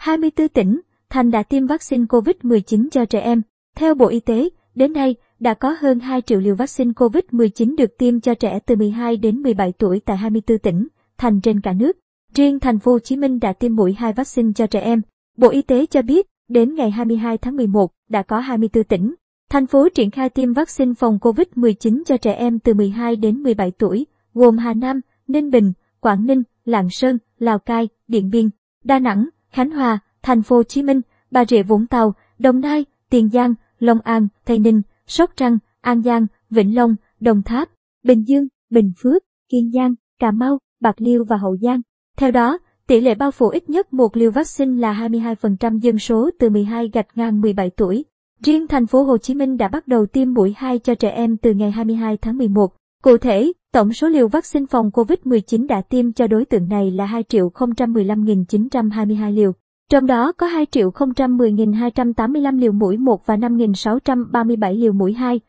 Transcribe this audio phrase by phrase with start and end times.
[0.00, 0.80] 24 tỉnh,
[1.10, 3.42] thành đã tiêm vaccine COVID-19 cho trẻ em.
[3.76, 7.98] Theo Bộ Y tế, đến nay, đã có hơn 2 triệu liều vaccine COVID-19 được
[7.98, 10.86] tiêm cho trẻ từ 12 đến 17 tuổi tại 24 tỉnh,
[11.18, 11.98] thành trên cả nước.
[12.34, 15.02] Riêng thành phố Hồ Chí Minh đã tiêm mũi 2 vaccine cho trẻ em.
[15.36, 19.14] Bộ Y tế cho biết, đến ngày 22 tháng 11, đã có 24 tỉnh,
[19.50, 23.70] thành phố triển khai tiêm vaccine phòng COVID-19 cho trẻ em từ 12 đến 17
[23.70, 28.50] tuổi, gồm Hà Nam, Ninh Bình, Quảng Ninh, Lạng Sơn, Lào Cai, Điện Biên,
[28.84, 32.84] Đà Nẵng, Khánh Hòa, Thành phố Hồ Chí Minh, Bà Rịa Vũng Tàu, Đồng Nai,
[33.10, 37.68] Tiền Giang, Long An, Tây Ninh, Sóc Trăng, An Giang, Vĩnh Long, Đồng Tháp,
[38.04, 41.80] Bình Dương, Bình Phước, Kiên Giang, Cà Mau, Bạc Liêu và Hậu Giang.
[42.16, 46.30] Theo đó, tỷ lệ bao phủ ít nhất một liều vaccine là 22% dân số
[46.38, 48.04] từ 12 gạch ngang 17 tuổi.
[48.44, 51.36] Riêng thành phố Hồ Chí Minh đã bắt đầu tiêm mũi 2 cho trẻ em
[51.36, 52.72] từ ngày 22 tháng 11.
[53.02, 57.06] Cụ thể, tổng số liều vaccine phòng COVID-19 đã tiêm cho đối tượng này là
[57.06, 59.52] 2.015.922 liều.
[59.90, 65.40] Trong đó có 2.010.285 liều mũi 1 và 5.637 liều mũi 2.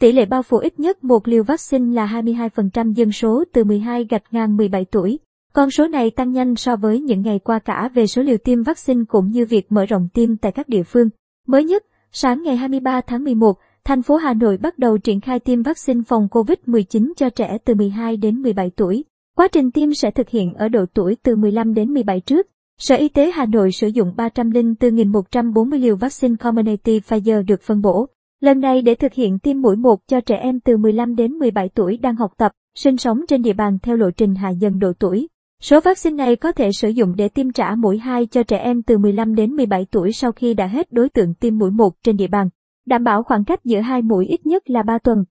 [0.00, 4.04] Tỷ lệ bao phủ ít nhất một liều vaccine là 22% dân số từ 12
[4.04, 5.18] gạch ngang 17 tuổi.
[5.52, 8.62] Con số này tăng nhanh so với những ngày qua cả về số liều tiêm
[8.62, 11.08] vaccine cũng như việc mở rộng tiêm tại các địa phương.
[11.46, 15.38] Mới nhất, sáng ngày 23 tháng 11, thành phố Hà Nội bắt đầu triển khai
[15.38, 19.04] tiêm vaccine phòng COVID-19 cho trẻ từ 12 đến 17 tuổi.
[19.36, 22.46] Quá trình tiêm sẽ thực hiện ở độ tuổi từ 15 đến 17 trước.
[22.78, 28.06] Sở Y tế Hà Nội sử dụng 304.140 liều vaccine Comirnaty Pfizer được phân bổ.
[28.40, 31.68] Lần này để thực hiện tiêm mũi 1 cho trẻ em từ 15 đến 17
[31.68, 34.92] tuổi đang học tập, sinh sống trên địa bàn theo lộ trình hạ dần độ
[34.98, 35.28] tuổi.
[35.62, 38.82] Số vaccine này có thể sử dụng để tiêm trả mũi 2 cho trẻ em
[38.82, 42.16] từ 15 đến 17 tuổi sau khi đã hết đối tượng tiêm mũi 1 trên
[42.16, 42.48] địa bàn.
[42.90, 45.24] Đảm bảo khoảng cách giữa hai mũi ít nhất là 3 tuần.